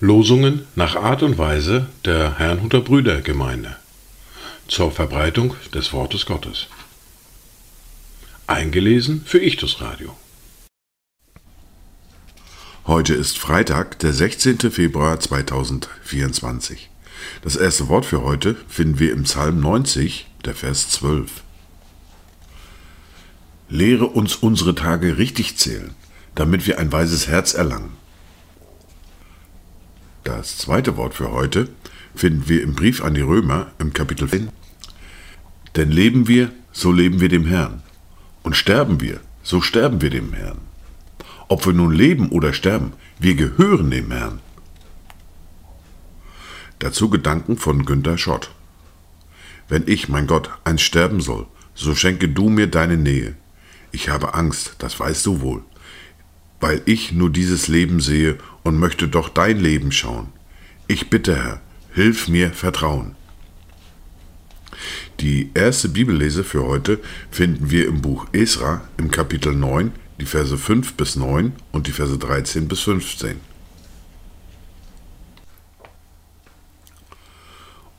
[0.00, 3.76] Losungen nach Art und Weise der Herrnhuter Brüdergemeinde
[4.66, 6.68] zur Verbreitung des Wortes Gottes.
[8.46, 10.16] Eingelesen für Ichtus Radio.
[12.86, 14.58] Heute ist Freitag, der 16.
[14.70, 16.90] Februar 2024.
[17.42, 21.42] Das erste Wort für heute finden wir im Psalm 90, der Vers 12.
[23.72, 25.94] Lehre uns unsere Tage richtig zählen,
[26.34, 27.92] damit wir ein weises Herz erlangen.
[30.24, 31.68] Das zweite Wort für heute
[32.16, 34.48] finden wir im Brief an die Römer im Kapitel 10.
[35.76, 37.84] Denn leben wir, so leben wir dem Herrn.
[38.42, 40.58] Und sterben wir, so sterben wir dem Herrn.
[41.46, 44.40] Ob wir nun leben oder sterben, wir gehören dem Herrn.
[46.80, 48.50] Dazu Gedanken von Günter Schott.
[49.68, 51.46] Wenn ich, mein Gott, einst sterben soll,
[51.76, 53.36] so schenke du mir deine Nähe.
[53.92, 55.62] Ich habe Angst, das weißt du wohl,
[56.60, 60.28] weil ich nur dieses Leben sehe und möchte doch dein Leben schauen.
[60.86, 61.60] Ich bitte, Herr,
[61.92, 63.16] hilf mir Vertrauen.
[65.20, 70.56] Die erste Bibellese für heute finden wir im Buch Esra im Kapitel 9, die Verse
[70.56, 73.40] 5 bis 9 und die Verse 13 bis 15.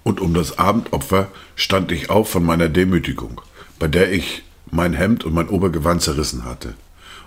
[0.03, 3.41] Und um das Abendopfer stand ich auf von meiner Demütigung,
[3.77, 6.73] bei der ich mein Hemd und mein Obergewand zerrissen hatte.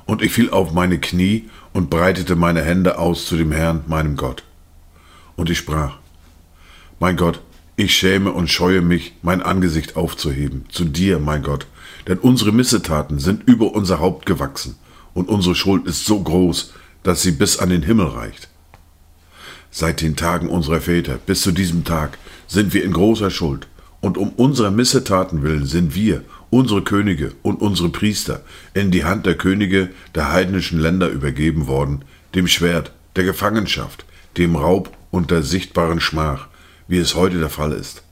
[0.06, 4.16] Und ich fiel auf meine Knie und breitete meine Hände aus zu dem Herrn, meinem
[4.16, 4.42] Gott.
[5.36, 5.98] Und ich sprach,
[6.98, 7.40] Mein Gott,
[7.76, 11.66] ich schäme und scheue mich, mein Angesicht aufzuheben, zu dir, mein Gott,
[12.06, 14.76] denn unsere Missetaten sind über unser Haupt gewachsen,
[15.12, 18.48] und unsere Schuld ist so groß, dass sie bis an den Himmel reicht.
[19.70, 23.66] Seit den Tagen unserer Väter bis zu diesem Tag sind wir in großer Schuld,
[24.00, 26.22] und um unserer Missetaten willen sind wir,
[26.54, 28.42] unsere Könige und unsere Priester,
[28.74, 32.04] in die Hand der Könige der heidnischen Länder übergeben worden,
[32.36, 34.04] dem Schwert, der Gefangenschaft,
[34.36, 36.46] dem Raub und der sichtbaren Schmach,
[36.86, 38.04] wie es heute der Fall ist.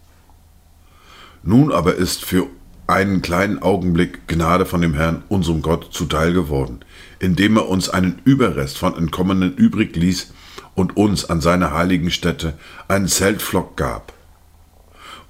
[1.45, 2.49] Nun aber ist für
[2.89, 6.81] einen kleinen Augenblick Gnade von dem Herrn, unserem Gott, zuteil geworden,
[7.21, 10.33] indem er uns einen Überrest von Entkommenen übrig ließ
[10.75, 12.55] und uns an seiner heiligen Stätte
[12.89, 14.13] einen Zeltflock gab,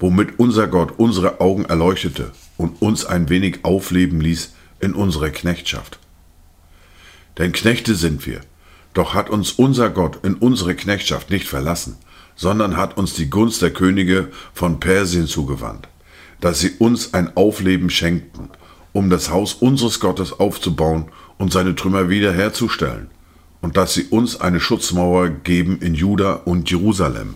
[0.00, 5.98] womit unser Gott unsere Augen erleuchtete und uns ein wenig aufleben ließ in unserer Knechtschaft.
[7.38, 8.40] Denn Knechte sind wir,
[8.94, 11.96] doch hat uns unser Gott in unsere Knechtschaft nicht verlassen,
[12.36, 15.88] sondern hat uns die Gunst der Könige von Persien zugewandt,
[16.40, 18.50] dass sie uns ein Aufleben schenkten,
[18.92, 21.06] um das Haus unseres Gottes aufzubauen
[21.38, 23.10] und seine Trümmer wiederherzustellen,
[23.60, 27.34] und dass sie uns eine Schutzmauer geben in Juda und Jerusalem.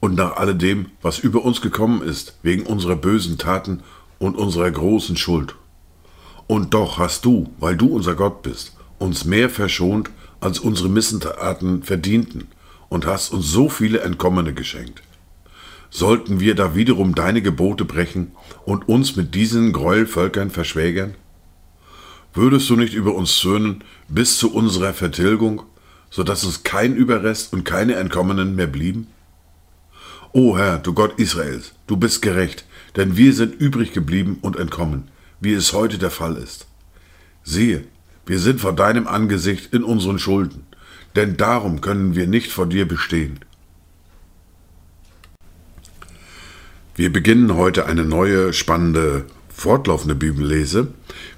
[0.00, 3.82] Und nach alledem, was über uns gekommen ist, wegen unserer bösen Taten
[4.18, 5.54] und unserer großen Schuld.
[6.46, 10.10] Und doch hast du, weil du unser Gott bist, uns mehr verschont
[10.40, 12.48] als unsere Missentaten verdienten
[12.88, 15.02] und hast uns so viele Entkommene geschenkt.
[15.90, 18.32] Sollten wir da wiederum deine Gebote brechen
[18.64, 21.14] und uns mit diesen Gräuelvölkern verschwägern?
[22.32, 25.62] Würdest du nicht über uns zürnen bis zu unserer Vertilgung,
[26.10, 29.08] so dass uns kein Überrest und keine Entkommenen mehr blieben?
[30.32, 32.64] O Herr, du Gott Israels, du bist gerecht,
[32.94, 35.08] denn wir sind übrig geblieben und entkommen,
[35.40, 36.68] wie es heute der Fall ist.
[37.42, 37.82] Siehe,
[38.26, 40.66] wir sind vor deinem Angesicht in unseren Schulden,
[41.16, 43.40] denn darum können wir nicht vor dir bestehen.
[46.94, 50.88] Wir beginnen heute eine neue, spannende, fortlaufende Bibellese.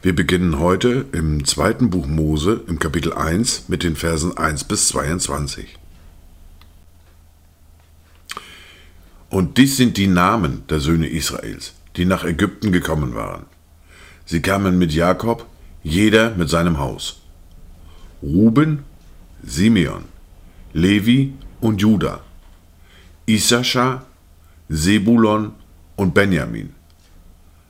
[0.02, 4.88] Wir beginnen heute im zweiten Buch Mose im Kapitel 1 mit den Versen 1 bis
[4.88, 5.78] 22.
[9.32, 13.46] Und dies sind die Namen der Söhne Israels, die nach Ägypten gekommen waren.
[14.26, 15.46] Sie kamen mit Jakob,
[15.82, 17.22] jeder mit seinem Haus.
[18.22, 18.84] Ruben,
[19.42, 20.04] Simeon,
[20.74, 21.32] Levi
[21.62, 22.20] und Juda,
[23.24, 24.04] Issachar,
[24.68, 25.54] Sebulon
[25.96, 26.74] und Benjamin,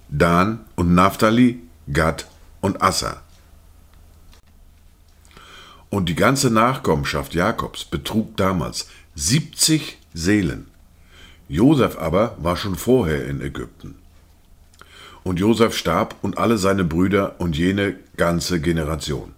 [0.08, 1.60] Dan und Naphtali,
[1.92, 2.26] Gad
[2.60, 3.22] und Assa.
[5.90, 10.71] Und die ganze Nachkommenschaft Jakobs betrug damals 70 Seelen.
[11.48, 13.96] Josef aber war schon vorher in Ägypten.
[15.24, 19.34] Und Josef starb und alle seine Brüder und jene ganze Generation.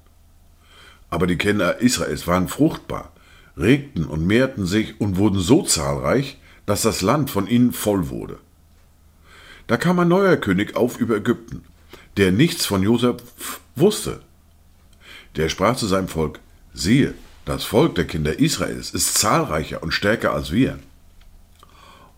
[1.10, 3.12] Aber die Kinder Israels waren fruchtbar,
[3.56, 8.38] regten und mehrten sich und wurden so zahlreich, dass das Land von ihnen voll wurde.
[9.66, 11.64] Da kam ein neuer König auf über Ägypten,
[12.16, 13.16] der nichts von Josef
[13.76, 14.20] wusste.
[15.36, 16.40] Der sprach zu seinem Volk,
[16.72, 17.14] siehe,
[17.44, 20.78] das Volk der Kinder Israels ist zahlreicher und stärker als wir.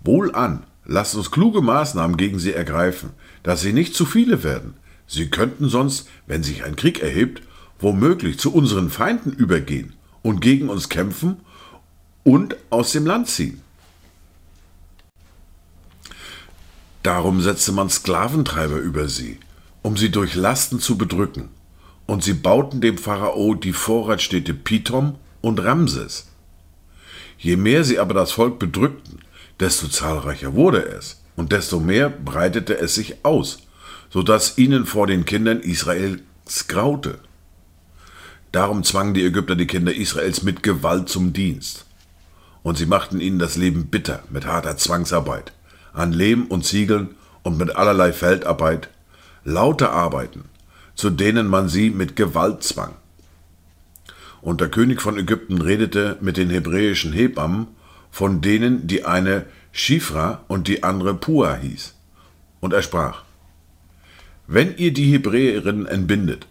[0.07, 3.11] Wohlan, lasst uns kluge Maßnahmen gegen sie ergreifen,
[3.43, 4.75] dass sie nicht zu viele werden.
[5.07, 7.43] Sie könnten sonst, wenn sich ein Krieg erhebt,
[7.79, 11.37] womöglich zu unseren Feinden übergehen und gegen uns kämpfen
[12.25, 13.61] und aus dem Land ziehen.
[17.03, 19.39] Darum setzte man Sklaventreiber über sie,
[19.83, 21.51] um sie durch Lasten zu bedrücken,
[22.07, 26.27] und sie bauten dem Pharao die Vorratsstädte Pithom und Ramses.
[27.39, 29.21] Je mehr sie aber das Volk bedrückten,
[29.61, 33.59] desto zahlreicher wurde es, und desto mehr breitete es sich aus,
[34.11, 36.21] so dass ihnen vor den Kindern Israels
[36.69, 37.19] graute.
[38.53, 41.85] Darum zwangen die Ägypter die Kinder Israels mit Gewalt zum Dienst.
[42.63, 45.53] Und sie machten ihnen das Leben bitter mit harter Zwangsarbeit,
[45.93, 48.89] an Lehm und Ziegeln und mit allerlei Feldarbeit,
[49.45, 50.45] lauter Arbeiten,
[50.95, 52.95] zu denen man sie mit Gewalt zwang.
[54.41, 57.69] Und der König von Ägypten redete mit den hebräischen Hebammen,
[58.17, 61.93] von denen die eine Schifra und die andere Pua hieß.
[62.61, 63.25] Und er sprach,
[64.47, 66.47] Wenn ihr die Hebräerinnen entbindet,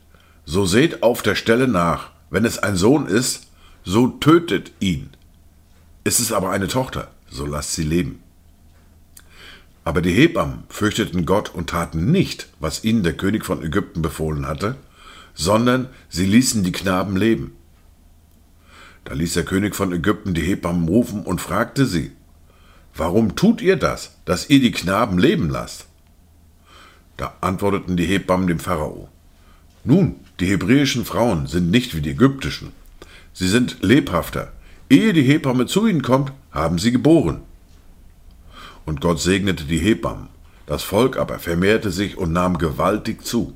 [0.45, 3.47] so seht auf der Stelle nach, wenn es ein Sohn ist,
[3.83, 5.09] so tötet ihn.
[6.03, 8.21] Ist es aber eine Tochter, so lasst sie leben.
[9.83, 14.45] Aber die Hebammen fürchteten Gott und taten nicht, was ihnen der König von Ägypten befohlen
[14.45, 14.75] hatte,
[15.33, 17.54] sondern sie ließen die Knaben leben.
[19.05, 22.11] Da ließ der König von Ägypten die Hebammen rufen und fragte sie,
[22.95, 25.85] Warum tut ihr das, dass ihr die Knaben leben lasst?
[27.17, 29.09] Da antworteten die Hebammen dem Pharao,
[29.83, 32.71] Nun, die hebräischen Frauen sind nicht wie die ägyptischen.
[33.31, 34.51] Sie sind lebhafter.
[34.89, 37.41] Ehe die Hebamme zu ihnen kommt, haben sie geboren.
[38.85, 40.29] Und Gott segnete die Hebammen.
[40.65, 43.53] Das Volk aber vermehrte sich und nahm gewaltig zu.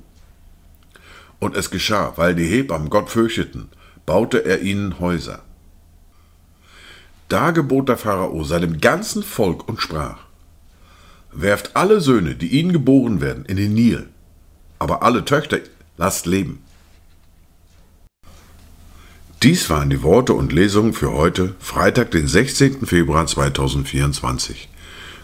[1.39, 3.69] Und es geschah, weil die Hebammen Gott fürchteten,
[4.09, 5.43] baute er ihnen Häuser.
[7.27, 10.17] Da gebot der Pharao seinem ganzen Volk und sprach,
[11.31, 14.09] Werft alle Söhne, die ihnen geboren werden, in den Nil,
[14.79, 15.59] aber alle Töchter
[15.97, 16.63] lasst leben.
[19.43, 22.87] Dies waren die Worte und Lesungen für heute, Freitag, den 16.
[22.87, 24.69] Februar 2024.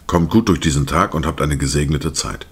[0.06, 2.46] Kommt gut durch diesen Tag und habt eine gesegnete Zeit.